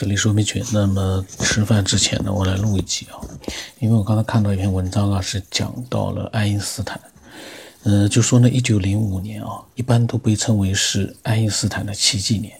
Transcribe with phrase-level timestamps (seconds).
[0.00, 0.64] 这里说明群。
[0.72, 3.20] 那么吃饭之前呢，我来录一集啊，
[3.80, 6.98] 因为我刚才看到一篇文章啊，是讲到了爱因斯坦。
[7.82, 12.58] 呃，就说呢，一九零五年啊，一般都被称为是爱因斯坦的奇迹年，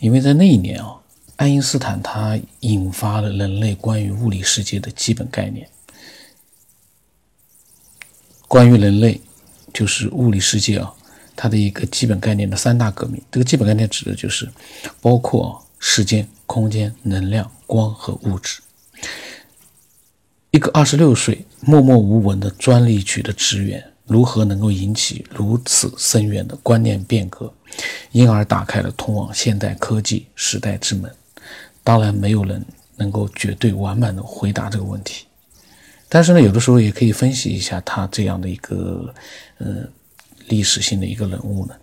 [0.00, 0.94] 因为在那一年啊，
[1.36, 5.66] 爱因斯坦他引发了人类关于物理世界的基本概念，
[8.46, 9.18] 关于人类
[9.72, 10.92] 就是物理世界啊，
[11.34, 13.22] 它的一个基本概念的三大革命。
[13.32, 14.46] 这个基本概念指的就是
[15.00, 16.28] 包括时间。
[16.48, 18.60] 空间、能量、光和物质。
[20.52, 27.52] 一个二十六岁默默无闻的专利局的职员，如何能够引起如此深远的观念变革，
[28.12, 31.12] 因而打开了通往现代科技时代之门？
[31.82, 35.26] 当然，没有人能够绝对完满的回答这个问题。
[36.08, 39.12] 但是呢，有的时候也可以分析一下他这样的一个
[39.58, 39.82] 呃
[40.46, 41.74] 历史性的一个人物呢，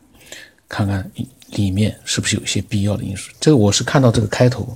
[0.70, 1.12] 看看。
[1.56, 3.32] 里面是不是有一些必要的因素？
[3.40, 4.76] 这个我是看到这个开头，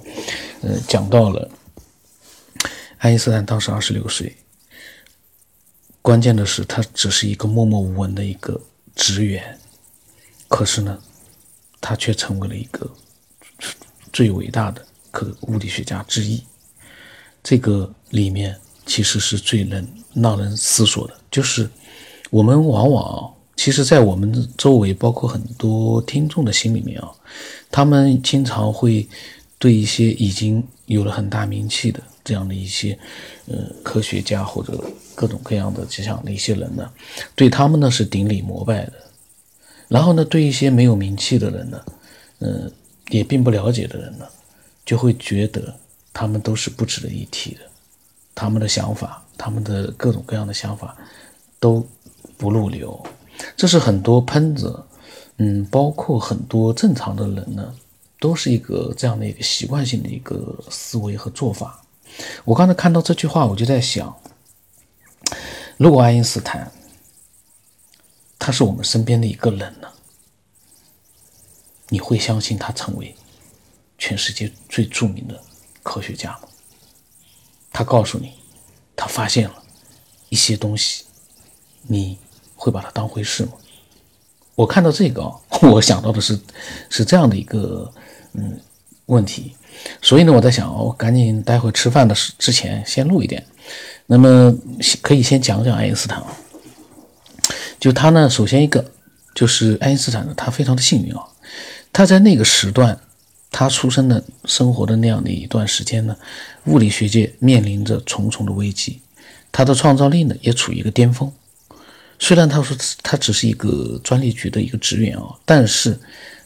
[0.61, 1.49] 呃，讲到了
[2.97, 4.35] 爱因斯坦当时二十六岁，
[6.01, 8.59] 关键的是他只是一个默默无闻的一个
[8.95, 9.57] 职员，
[10.47, 10.99] 可是呢，
[11.81, 12.89] 他却成为了一个
[14.13, 16.43] 最伟大的可物理学家之一。
[17.43, 21.69] 这个里面其实是最能让人思索的，就是
[22.29, 23.33] 我们往往。
[23.57, 27.11] 其实，在我们周围，包括很多听众的心里面啊，
[27.71, 29.05] 他们经常会
[29.57, 32.97] 对一些已经有了很大名气的这样的一些
[33.47, 34.79] 呃科学家或者
[35.15, 36.87] 各种各样的这样的一些人呢，
[37.35, 38.93] 对他们呢是顶礼膜拜的。
[39.87, 41.81] 然后呢，对一些没有名气的人呢，
[42.39, 42.71] 嗯，
[43.09, 44.25] 也并不了解的人呢，
[44.85, 45.73] 就会觉得
[46.13, 47.61] 他们都是不值得一提的，
[48.35, 50.95] 他们的想法，他们的各种各样的想法
[51.59, 51.83] 都
[52.37, 53.03] 不入流。
[53.55, 54.83] 这是很多喷子，
[55.37, 57.73] 嗯，包括很多正常的人呢，
[58.19, 61.83] 都是一个这样的一个习惯性的一个思维和做法。
[62.45, 64.15] 我刚才看到这句话，我就在想，
[65.77, 66.71] 如果爱因斯坦
[68.39, 69.87] 他是我们身边的一个人呢，
[71.89, 73.15] 你会相信他成为
[73.97, 75.39] 全世界最著名的
[75.83, 76.47] 科学家吗？
[77.71, 78.33] 他告诉你，
[78.95, 79.63] 他发现了
[80.29, 81.03] 一些东西，
[81.83, 82.17] 你。
[82.57, 83.51] 会把它当回事吗？
[84.55, 85.31] 我看到这个，
[85.61, 86.37] 我想到的是，
[86.89, 87.89] 是这样的一个
[88.33, 88.59] 嗯
[89.05, 89.55] 问题，
[90.01, 93.45] 所以呢，我在想，我赶紧待会吃饭的时之前先录一点，
[94.07, 94.51] 那么
[95.01, 96.35] 可以先讲讲爱因斯坦啊，
[97.79, 98.83] 就他呢，首先一个
[99.35, 101.23] 就是爱因斯坦呢，他非常的幸运啊，
[101.93, 102.99] 他在那个时段，
[103.51, 106.17] 他出生的生活的那样的一段时间呢，
[106.65, 109.01] 物理学界面临着重重的危机，
[109.51, 111.31] 他的创造力呢也处于一个巅峰。
[112.19, 115.97] 虽然他说他只是一个专利局的一个职员啊，但是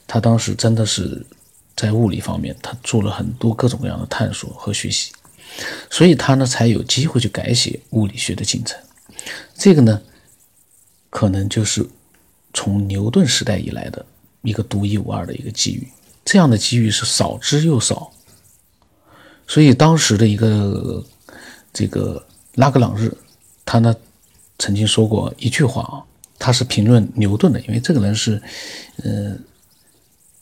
[0.06, 1.26] 他当时真的是
[1.78, 5.14] 在物理方面，他做了很多各种各样的探索和学习，
[5.90, 8.78] 所以他呢才有机会去改写物理学的进程。
[9.56, 10.02] 这个呢，
[11.10, 11.88] 可能就是
[12.54, 14.06] 从牛顿时代以来的
[14.42, 15.88] 一个独一无二的一个机遇。
[16.26, 18.12] 这样的机遇是少之又少，
[19.48, 21.04] 所以当时的一个
[21.72, 22.24] 这个
[22.56, 23.16] 拉格朗日，
[23.66, 23.96] 他呢。
[24.62, 26.06] 曾经说过一句话啊，
[26.38, 28.40] 他是评论牛顿的，因为这个人是，
[28.98, 29.36] 呃，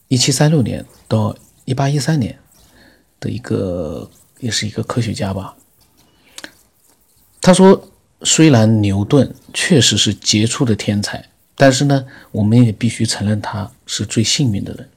[0.10, 2.38] 一七三六年到一八一三年
[3.22, 5.56] 的一个，也是一个科学家吧。
[7.40, 7.90] 他说，
[8.24, 14.90] 虽然牛顿确实是杰出的天才，但是呢，我们也必须承认他是最幸运的人，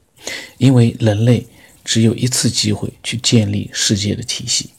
[0.58, 1.46] 因为人类
[1.84, 4.70] 只有一次机会去建立世界的体系，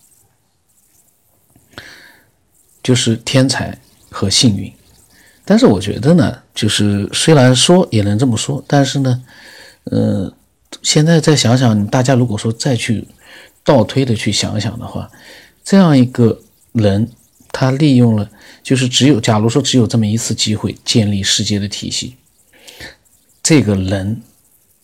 [2.83, 3.79] 就是天才。
[4.13, 4.71] 和幸运，
[5.43, 9.23] 但是我觉得呢，就是虽然说也能这么说，但是呢，
[9.85, 10.31] 呃，
[10.83, 13.07] 现在再想想，大家如果说再去
[13.63, 15.09] 倒推的去想想的话，
[15.63, 16.39] 这样一个
[16.73, 17.09] 人，
[17.51, 18.29] 他利用了，
[18.61, 22.15] 就是只有假如说只有这么一次机会建立世界的体系，
[23.41, 24.21] 这个人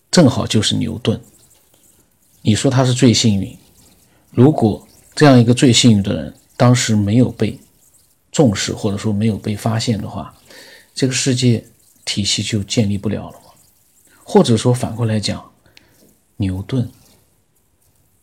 [0.09, 1.22] 正好就是牛顿。
[2.41, 3.56] 你说他是最幸运，
[4.31, 7.59] 如果这样一个最幸运的人当时没有被。
[8.31, 10.33] 重视或者说没有被发现的话，
[10.93, 11.65] 这个世界
[12.05, 13.39] 体系就建立不了了？
[14.23, 15.51] 或者说反过来讲，
[16.37, 16.89] 牛顿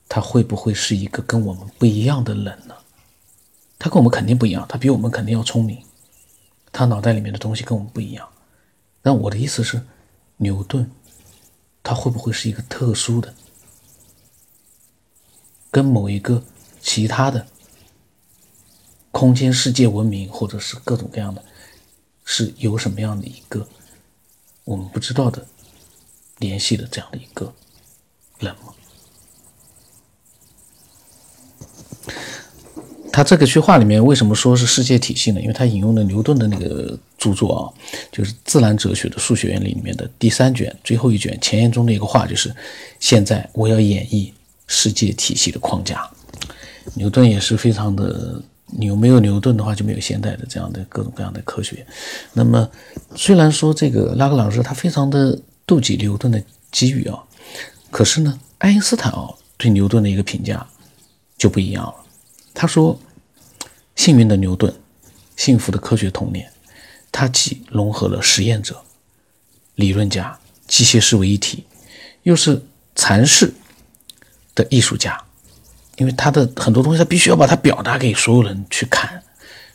[0.09, 2.75] 他会不会是一个跟我们不一样的人呢？
[3.79, 5.83] 他跟我们肯定不一样，他比我们肯定要聪明，
[6.73, 8.29] 他脑袋里面的东西跟我们不一样。
[9.03, 9.85] 那我的意思是，
[10.39, 10.91] 牛顿
[11.83, 13.35] 他会不会是一个特殊的，
[15.71, 16.43] 跟某一个
[16.81, 17.47] 其他的？
[19.17, 21.43] 空间世界文明，或者是各种各样的，
[22.27, 23.67] 是有什么样的一个
[24.63, 25.43] 我们不知道的
[26.37, 27.51] 联系的这样的一个
[28.39, 28.75] 人吗？
[33.11, 35.41] 他这个句话里面为什么说是世界体系呢？
[35.41, 37.73] 因为他引用了牛顿的那个著作啊，
[38.13, 42.55] 就是《自然哲学的数学原理》里面的第三卷最后一卷前言中的一个话，就是
[43.01, 44.31] 现在我要演绎
[44.67, 46.07] 世界体系的框架。
[46.93, 48.43] 牛顿也是非常的，
[48.79, 51.87] 有没有牛顿的话就没有现代的这样的各种各样的科学。
[52.33, 52.69] 那么
[53.15, 57.23] 虽然说这个拉格朗日他非常的妒忌牛顿的机遇啊，
[57.91, 60.67] 可是呢，爱因斯坦啊对牛顿的一个评价
[61.39, 61.95] 就不一样了。
[62.55, 62.99] 他说。
[63.97, 64.71] 幸运的牛顿，
[65.37, 66.53] 幸福的科学童年，
[67.11, 68.79] 他既融合了实验者、
[69.77, 71.65] 理论家、机械师为一体，
[72.25, 72.63] 又是
[72.95, 73.55] 禅式
[74.55, 75.19] 的艺术家。
[75.97, 79.23] 因为他的很多东西，他必须要把它表达给所有人去看。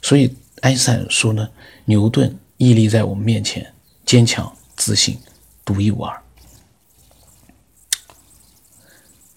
[0.01, 1.49] 所以爱因斯坦说呢，
[1.85, 3.73] 牛顿屹立在我们面前，
[4.05, 5.19] 坚强、自信、
[5.65, 6.21] 独一无二。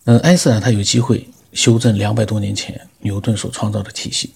[0.05, 4.35] 嗯，爱因斯坦他有机会修正两百多年前牛顿所创造的体系。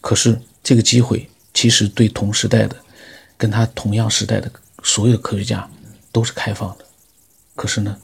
[0.00, 2.76] 可是这个机会其实对同时代的、
[3.36, 4.50] 跟他同样时代的
[4.82, 5.68] 所有科学家
[6.10, 6.84] 都是开放的。
[7.54, 7.96] 可是呢，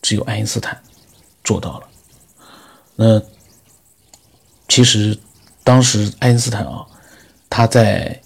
[0.00, 0.82] 只有爱因斯坦
[1.44, 1.88] 做到了。
[2.96, 3.20] 那
[4.68, 5.18] 其实
[5.64, 6.84] 当时爱因斯坦啊，
[7.48, 8.20] 他在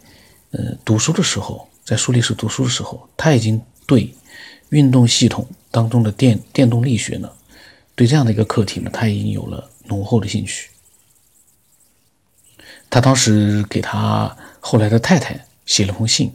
[0.51, 4.15] 呃读书的时候，在苏黎世读书的时候，他已经对
[4.71, 7.31] 运动系统当中的电电动力学呢，
[7.95, 10.71] 对这样的一个课题呢，他已经有了浓厚的兴趣。
[12.89, 16.33] 他当时给他后来的太太写了封信，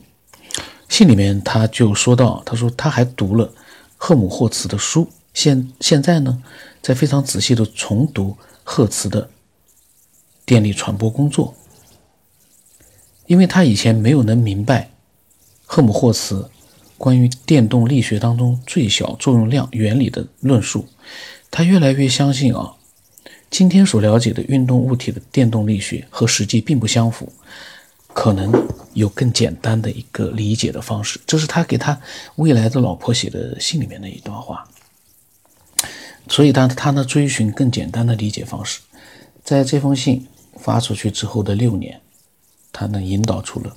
[0.89, 3.51] 信里面他就说到，他说他还读了
[3.97, 6.41] 赫姆霍茨的书，现现在呢，
[6.81, 9.29] 在非常仔细的重读赫茨的
[10.45, 11.53] 电力传播工作，
[13.27, 14.91] 因为他以前没有能明白
[15.65, 16.49] 赫姆霍茨
[16.97, 20.85] 关于电动力学当中最小作用量原理的论述，
[21.49, 22.73] 他越来越相信啊。
[23.49, 27.31] 今天所了解的运动物体的电动力学和实际并不相符，
[28.13, 28.51] 可能
[28.93, 31.19] 有更简单的一个理解的方式。
[31.27, 31.99] 这是他给他
[32.37, 34.65] 未来的老婆写的信里面的一段话。
[36.31, 38.79] 所以，他他呢追寻更简单的理解方式，
[39.43, 40.25] 在这封信
[40.55, 41.99] 发出去之后的六年，
[42.71, 43.75] 他呢引导出了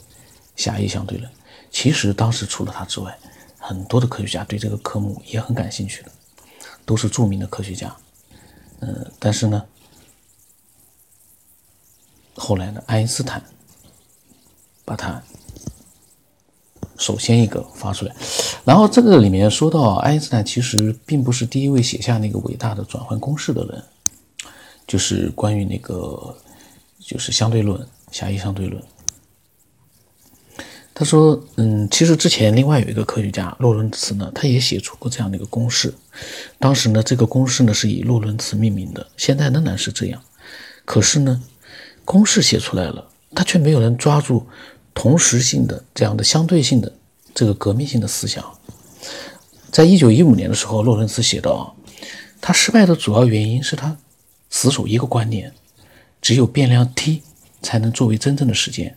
[0.55, 1.29] 狭义相对论。
[1.73, 3.19] 其实当时除了他之外，
[3.59, 6.13] 很多的科学家对这个科目也很感兴趣的，
[6.87, 7.95] 都是著名的科学家。
[8.79, 9.65] 嗯，但是呢，
[12.37, 13.43] 后来呢，爱因斯坦
[14.85, 15.21] 把它
[16.99, 18.15] 首先一个发出来，
[18.65, 23.83] 然后这个里面说到，爱因斯坦其实并不是第一位写下那个伟大的转换公式的人，
[24.87, 26.37] 就是关于那个
[27.01, 28.83] 就是相对论、狭义相对论。
[30.97, 35.93] 他说：“嗯，其实之前另外有一个科学家洛伦茨呢，他也写出过这样的一个公式。
[36.61, 40.23] 当时呢，这个公式呢是以洛伦茨命名的，现在仍然是这样。
[40.85, 41.43] 可是呢，
[42.05, 43.05] 公式写出来了，
[43.35, 44.47] 他却没有人抓住
[44.95, 46.93] 同时性的这样的相对性的
[47.35, 48.45] 这个革命性的思想。
[49.71, 51.75] 在一九一五年的时候，洛伦茨写道，
[52.41, 53.97] 他失败的主要原因是他
[54.49, 55.53] 死守一个观念：
[56.23, 57.23] 只有变量 t
[57.61, 58.95] 才能作为真正的时间。”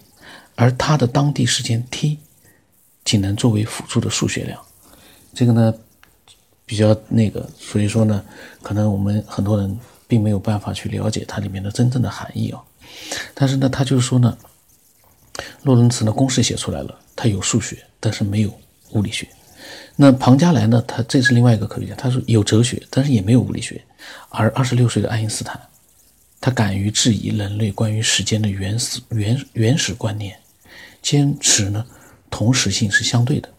[0.59, 2.17] 而它的当地时间 t
[3.05, 4.59] 仅能作为辅助的数学量，
[5.31, 5.71] 这个呢
[6.65, 8.25] 比较那个，所以说呢，
[8.63, 12.59] 可能我们很多人并没有办法去了解它里面的真正的含义啊。
[13.35, 14.35] 但是呢，他就是说呢，
[15.63, 18.53] 洛伦茨的公式写出来了，他有数学，但是没有
[18.91, 19.27] 物理学。
[19.95, 23.83] 那庞加莱呢，他这是另外一个科学家，他说有哲学，但是也没有物理学。
[24.29, 25.59] 而二十六岁的爱因斯坦，
[26.39, 30.37] 他敢于质疑人类关于时间的原始原原始观念。
[31.01, 31.85] 坚持呢，
[32.29, 33.49] 同时性是相对的，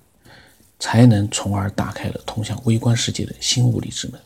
[0.78, 4.20] 才能从而打开了通向微观世界的新物理之门。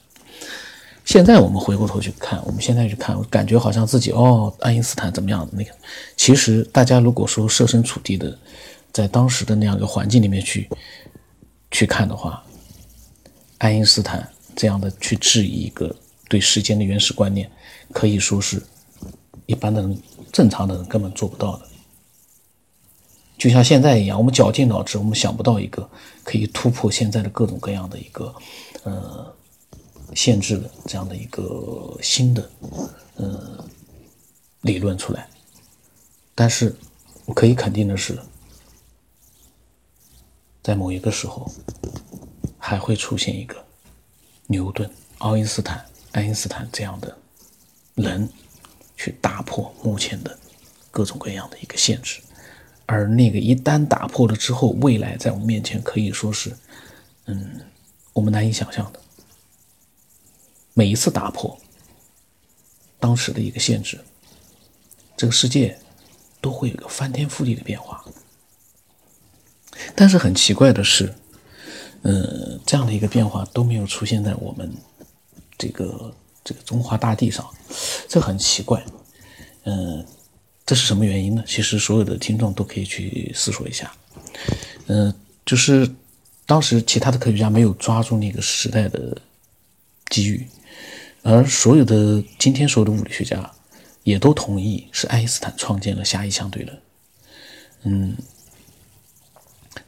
[1.04, 5.70] 现在我们回过头去看，我们现在去看，感觉好像自己哦，爱因斯坦怎么样的那个？
[6.16, 8.38] 其实大家如果说设身处地的，
[8.92, 10.68] 在当时的那样一个环境里面去
[11.70, 12.42] 去看的话，
[13.58, 15.94] 爱因斯坦这样的去质疑一个
[16.28, 17.50] 对时间的原始观念，
[17.92, 18.62] 可以说是
[19.46, 19.98] 一般的人、
[20.30, 21.66] 正常的人根本做不到的。
[23.36, 25.88] 就像现在一样，我们绞尽脑汁，我们想不到一个
[26.22, 28.32] 可以突破现在的各种各样的一个
[28.84, 29.34] 呃
[30.14, 32.50] 限制的这样的一个新的
[33.16, 33.64] 呃
[34.62, 35.28] 理论出来。
[36.34, 36.74] 但是
[37.24, 38.18] 我可以肯定的是，
[40.62, 41.50] 在某一个时候
[42.58, 43.56] 还会出现一个
[44.46, 47.16] 牛顿、爱因斯坦、爱因斯坦这样的
[47.94, 48.28] 人，
[48.96, 50.38] 去打破目前的
[50.90, 52.20] 各种各样的一个限制。
[52.86, 56.54] 而那个一旦打破了之后，未来在我们面前可以说是，
[57.26, 57.60] 嗯，
[58.12, 59.00] 我们难以想象的。
[60.74, 61.58] 每一次打破
[62.98, 63.98] 当时的一个限制，
[65.16, 65.78] 这个世界
[66.40, 68.04] 都会有个翻天覆地的变化。
[69.94, 71.12] 但是很奇怪的是，
[72.02, 74.72] 嗯，这样的一个变化都没有出现在我们
[75.58, 76.14] 这个
[76.44, 77.48] 这个中华大地上，
[78.08, 78.84] 这很奇怪。
[79.64, 80.04] 嗯，
[80.64, 81.44] 这是什么原因呢？
[81.46, 83.92] 其实所有的听众都可以去思索一下。
[84.86, 85.12] 嗯，
[85.44, 85.88] 就是
[86.46, 89.16] 当时其他的科学家没有抓住那个时代的
[90.10, 90.46] 机遇，
[91.22, 93.50] 而所有的今天所有的物理学家
[94.02, 96.78] 也都同意是爱因斯坦创建了狭义相对论。
[97.84, 98.16] 嗯。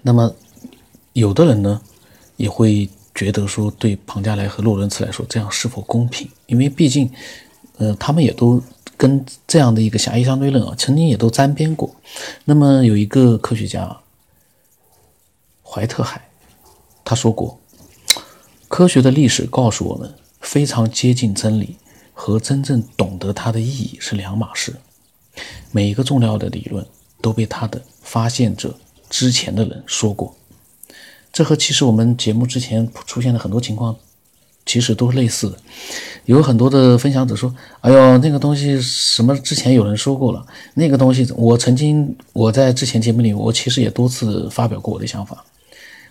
[0.01, 0.35] 那么，
[1.13, 1.81] 有的人呢，
[2.37, 6.29] 也会觉得说，对庞加莱和洛伦茨来说，这样是否公平？
[6.47, 7.11] 因为毕竟，
[7.79, 8.63] 呃，他们也都
[8.97, 11.95] 跟这样的一个狭义相对论啊，曾经也都沾边过。
[12.45, 13.99] 那么，有一个科学家
[15.63, 16.29] 怀特海，
[17.05, 17.59] 他说过，
[18.69, 20.15] 科学的历史告诉我们，
[20.55, 21.77] 非常接近真理
[22.13, 24.73] 和真正懂得它的意义是两码事。
[25.73, 26.87] 每一个重要的理论
[27.21, 28.73] 都被他的发现者。
[29.11, 30.33] 之前的人说过，
[31.33, 33.97] 这和其实我们节目之前出现的很多情况，
[34.65, 35.59] 其实都是类似的。
[36.27, 45.45] 有很多的分享者说：“哎呦，那个东西什么之前有人说过了，那个东西我曾经我在之前节目里，我其实也多次发表过我的想法。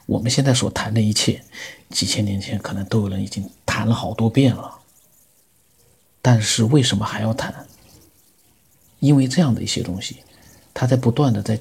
[0.05, 1.41] 我们现在所谈的一切，
[1.89, 4.80] 几千年前可能都有人已经谈了好多遍了。
[6.22, 7.65] 但是为什么还要谈？
[9.00, 10.24] 因为这样的一些东西，
[10.74, 11.60] 它在不断的在。”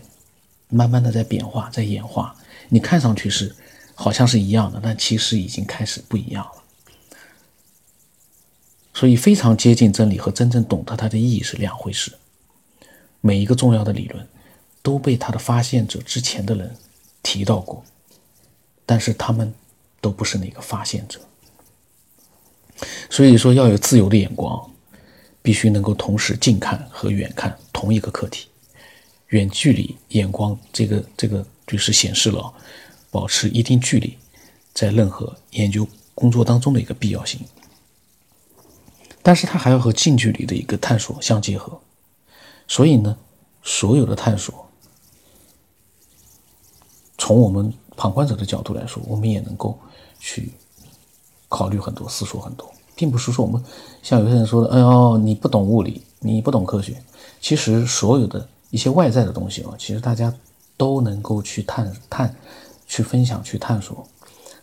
[0.74, 2.34] 慢慢的在变化，在演化，
[2.70, 3.54] 你看上去是
[3.94, 6.62] 好像是一样的，但其实已经开始不一样了。
[8.94, 12.10] 所以非常接近真理和真正懂得它的意义是两回事。
[13.20, 14.26] 每一个重要的理论
[14.80, 16.74] 都被它的发现者之前的人
[17.22, 17.84] 提到过，
[18.86, 19.52] 但是他们
[20.00, 21.20] 都不是那个发现者。
[23.10, 24.70] 所以说要有自由的眼光，
[25.42, 28.48] 必须能够同时近看和远看同一个课题。
[29.28, 32.52] 远距离眼光，这个这个就是显示了
[33.10, 34.16] 保持一定距离
[34.74, 37.40] 在任何研究工作当中的一个必要性。
[39.22, 41.80] 但是它还要和近距离的一个探索相结合。
[42.68, 43.16] 所以呢，
[43.62, 44.68] 所有的探索，
[47.18, 49.78] 从我们旁观者的角度来说，我们也能够
[50.18, 50.50] 去
[51.52, 52.66] 考虑很多、思索很多，
[52.96, 53.62] 并不是说我们
[54.02, 56.96] 像有些人说的：“哎呦，你不懂物理，你不懂科学。”
[57.40, 58.48] 其实所有的。
[58.72, 60.34] 一些外在的东西哦，其实大家
[60.78, 62.34] 都能够去探探、
[62.86, 64.02] 去分享、去探索，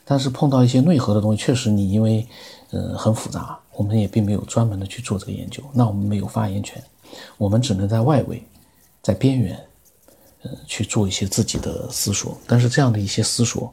[0.03, 2.27] 但是碰到一些内核的东西，确实你因为
[2.71, 6.83] 呃很复杂，我们也并没有专门的去做这个研究，那我们没有发言权，
[7.37, 8.43] 我们只能在外围、
[9.03, 9.55] 在边缘，
[10.41, 13.71] 呃去做一些自己的思索，但是这样的一些思索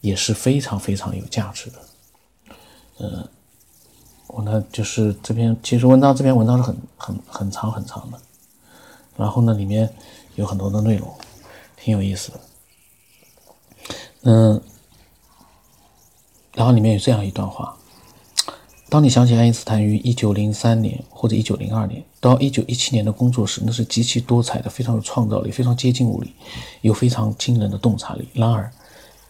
[0.00, 1.78] 也是非常非常有价值的。
[3.00, 3.28] 呃，
[4.28, 8.18] 我呢就是这篇其实文章这篇文章是很很很长很长的。
[9.16, 9.92] 然后呢，里面
[10.36, 11.12] 有很多的内容，
[11.76, 12.40] 挺有意思的。
[14.22, 14.62] 嗯，
[16.54, 17.76] 然后里面有这样一段话：
[18.88, 26.34] 当你想起爱因斯坦于一九零三年或者一九零二年到一九一七年的工作时，那是极其多彩的，非常有创造力，非常接近物理，
[26.80, 28.26] 有非常惊人的洞察力。
[28.32, 28.72] 然而，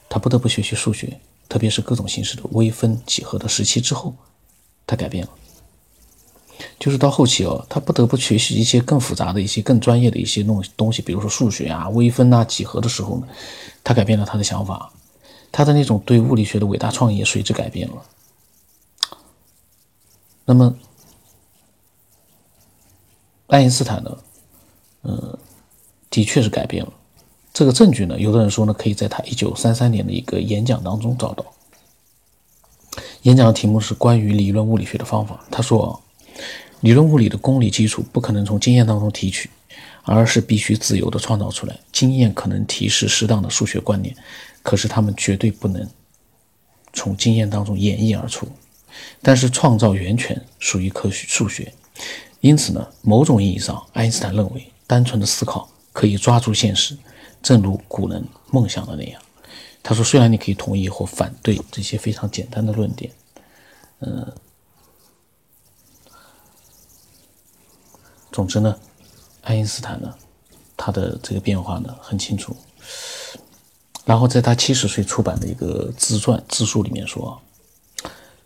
[0.09, 1.19] 他不得不学习数学，
[1.51, 4.15] 特别是各种形式的微分几何的时期之后，
[4.87, 5.31] 他改变了。
[6.79, 13.27] 就是到后期哦，他不得不学习一些更复杂的一些、更专业的一些东东西，比如说数学啊、微分啊、几何的时候呢，
[13.83, 14.93] 他改变了他的想法，
[15.51, 18.03] 他的那种对物理学的伟大创意也随之改变了。
[20.45, 20.75] 那么，
[23.49, 24.19] 爱因斯坦呢，
[25.03, 25.39] 呃，
[26.11, 26.93] 的确是改变了。
[27.61, 31.45] 这个证据呢，有的人说呢，可以在他一九三三年的一个演讲当中找到。
[33.25, 35.45] 演讲的题目是关于理论物理学的方法。
[35.51, 36.03] 他说。
[36.81, 39.51] 理论物理的公理基础不可能从经验当中提取，
[40.05, 41.79] 而是必须自由地创造出来。
[41.93, 44.17] 经验可能提示适当的数学观念，
[44.63, 45.87] 可是他们绝对不能
[46.95, 48.49] 从经验当中演绎而出。
[49.21, 51.71] 但是创造源泉属于科学数学，
[52.41, 56.97] 因此呢，某种意义上，爱因斯坦认为单纯的思考可以抓住现实，
[57.43, 59.21] 正如古人梦想的那样。
[59.83, 63.11] 他说：“虽然你可以同意或反对这些非常简单的论点，
[64.01, 64.33] 嗯。”
[68.31, 68.79] 总之呢，
[69.43, 70.15] 爱因斯坦呢，
[70.77, 72.55] 他的这个变化呢很清楚。
[74.05, 77.41] 然后在他七十岁出版的一个自传自述里面说，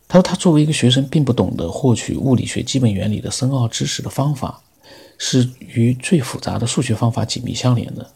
[0.08, 4.62] 他说他作为一个学生，并不懂得获取物理学基本原理的深奥知识的方法，
[5.18, 8.10] 是与最复杂的数学方法紧密相连的。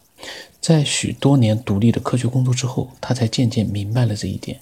[0.60, 4.60] 在许多年独立的科学工作之后，他才渐渐明白了这一点。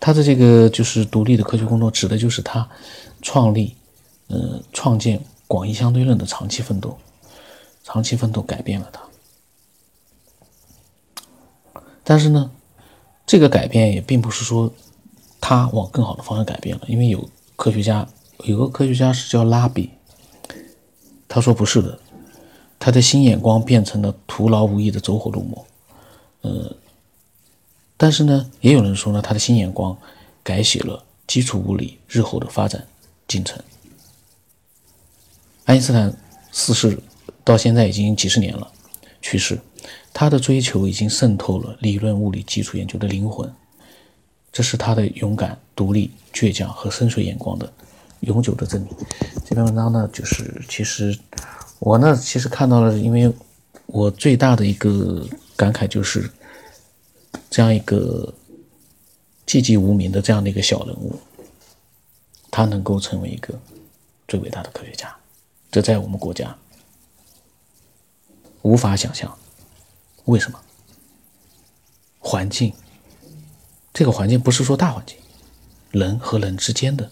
[0.00, 2.68] 他的这个就是独立的科学工作，指的就是他
[3.22, 3.74] 创立，
[4.28, 5.20] 呃，创建。
[5.46, 6.98] 广义相对论的长期奋斗，
[7.84, 9.02] 长期奋斗改变了他。
[12.02, 12.50] 但是呢，
[13.26, 14.72] 这个改变也并不是说
[15.38, 18.08] 他往更好的方向改变了，因为有科学家，
[18.44, 19.90] 有个科学家是叫拉比，
[21.28, 21.98] 他说不是的，
[22.84, 25.66] 他的新眼光变成了徒劳无益的走火入魔。
[26.42, 26.76] 呃，
[27.96, 29.96] 但是呢，也有人说呢，他的新眼光
[30.42, 32.86] 改写了基础物理日后的发展
[33.26, 33.58] 进程。
[35.64, 36.14] 爱因斯坦
[36.52, 36.98] 逝世
[37.42, 38.70] 到现在已经几十年了，
[39.22, 39.58] 去世，
[40.12, 43.50] 他的追求已经渗透了理论物理基础研究的灵魂，
[44.52, 47.72] 这是他的勇敢、独立、倔强和深邃眼光的
[48.20, 48.90] 永久的证明。
[49.42, 51.18] 这篇文章呢，就是其实
[51.84, 53.30] 我呢，其实看到了，因为
[53.84, 56.30] 我最大的一个感慨就是
[57.50, 58.32] 这样一个
[59.46, 61.14] 寂寂无名的这样的一个小人物，
[62.50, 63.52] 他能够成为一个
[64.26, 65.14] 最伟大的科学家。
[65.70, 66.56] 这在我们国家
[68.62, 69.38] 无法想象，
[70.24, 70.58] 为什么？
[72.18, 72.72] 环境，
[73.92, 75.18] 这个环境不是说大环境，
[75.90, 77.10] 人和人之间的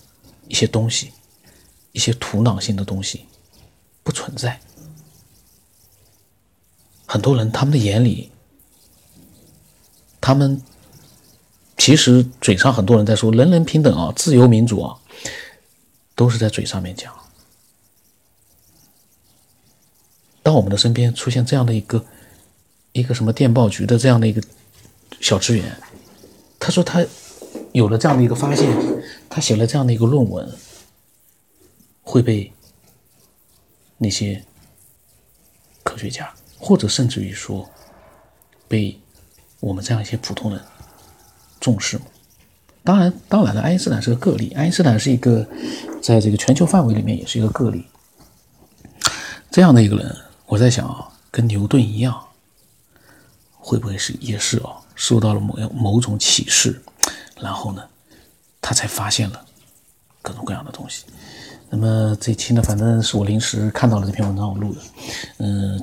[0.49, 1.13] 一些东西，
[1.93, 3.27] 一些土壤性的东西
[4.03, 4.61] 不存在。
[7.07, 8.31] 很多人他们的眼里，
[10.21, 10.63] 他们
[11.77, 14.97] 其实嘴上很多人在说人人平等啊，自由民主啊，
[16.15, 17.13] 都是在嘴上面讲。
[20.43, 22.05] 当我们的身边出现这样的一个
[22.93, 24.43] 一个什么电报局的这样的一个
[25.21, 25.77] 小职员，
[26.59, 27.05] 他说他
[27.73, 28.69] 有了这样的一个发现，
[29.29, 30.51] 他写了这样的一个论文，
[32.03, 32.53] 会被
[34.03, 34.45] 那些
[35.85, 37.71] 科学家，或者甚至于说
[38.67, 39.01] 被
[39.61, 40.61] 我们这样一些普通人
[41.61, 42.01] 重视？
[42.83, 45.49] 当然，当然了，爱因斯坦是个个例，爱因斯坦是一个
[46.03, 47.87] 在这个全球范围里面也是一个个例，
[49.53, 50.17] 这样的一个人。
[50.47, 52.29] 我在想啊，跟牛顿一样，
[53.53, 56.83] 会不会是也是啊，受到了某某种启示，
[57.41, 57.89] 然后呢，
[58.61, 59.47] 他才发现了
[60.21, 61.05] 各种各样的东西。
[61.75, 64.81] 那么这期呢，反正是我临时看到了这篇文章，我录的，
[65.39, 65.83] 嗯，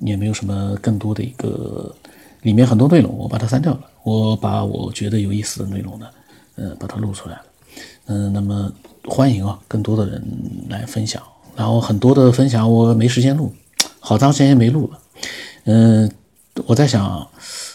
[0.00, 1.96] 也没有什么更多的一个，
[2.42, 6.06] 里面很多内容我把它删掉了，我把我觉得有意思的内容呢，
[6.56, 7.42] 呃，把它录出来了，
[8.04, 8.70] 嗯，那么
[9.06, 10.22] 欢迎啊，更多的人
[10.68, 11.22] 来分享，
[11.56, 13.50] 然后很多的分享我没时间录。
[13.98, 14.98] 好长时间没录了，
[15.64, 16.12] 嗯，
[16.66, 17.26] 我在想，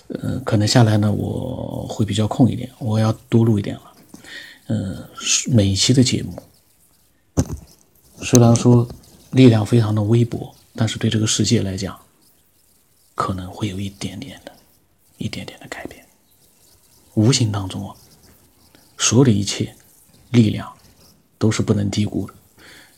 [0.09, 3.81] 嗯，可能下来呢，我会比较空一点，我要多录一点了，
[4.67, 5.03] 嗯，
[5.47, 6.33] 每一期的节目，
[8.21, 8.87] 虽然说
[9.31, 11.97] 力量非常的微薄，但是对这个世界来讲，
[13.15, 14.51] 可能会有一点点的，
[15.17, 16.05] 一点点的改变，
[17.13, 17.95] 无形当中啊，
[18.97, 19.75] 所有的一切
[20.31, 20.71] 力量
[21.37, 22.33] 都是不能低估的，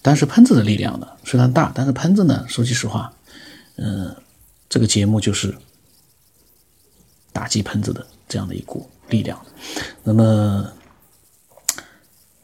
[0.02, 3.13] 但是喷子的力量呢，虽然大，但是喷子呢，说句实话。
[3.82, 4.13] 嗯，
[4.67, 5.58] 这个节目就是
[7.32, 9.39] 打击喷子的这样的一股力量。
[10.04, 10.69] 那么，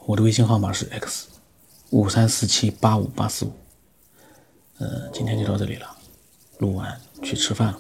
[0.05, 1.27] 我的微信号码是 x
[1.95, 3.53] 五三四七八五八四五。
[4.79, 5.87] 呃，今天就到这里了，
[6.57, 7.79] 录完去吃饭了。